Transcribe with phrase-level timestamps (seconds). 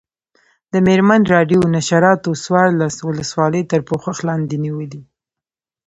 [0.71, 5.01] د مېرمن راډیو نشراتو څوارلس ولسوالۍ تر پوښښ لاندې نیولي.